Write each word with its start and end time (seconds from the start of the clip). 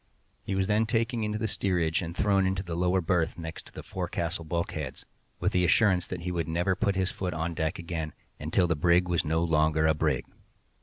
He 0.41 0.55
was 0.55 0.65
then 0.65 0.87
taken 0.87 1.23
into 1.23 1.37
the 1.37 1.47
steerage, 1.47 2.01
and 2.01 2.17
thrown 2.17 2.47
into 2.47 2.63
a 2.67 2.73
lower 2.73 3.01
berth 3.01 3.37
next 3.37 3.67
to 3.67 3.71
the 3.71 3.83
forecastle 3.83 4.43
bulkheads, 4.45 5.05
with 5.39 5.51
the 5.51 5.63
assurance 5.63 6.07
that 6.07 6.21
he 6.21 6.31
should 6.31 6.47
never 6.47 6.75
put 6.75 6.95
his 6.95 7.11
foot 7.11 7.35
on 7.35 7.53
deck 7.53 7.77
again 7.77 8.13
"until 8.39 8.65
the 8.65 8.75
brig 8.75 9.07
was 9.07 9.23
no 9.23 9.43
longer 9.43 9.85
a 9.85 9.93
brig." 9.93 10.25